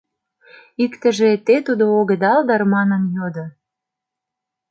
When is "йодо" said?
3.15-3.45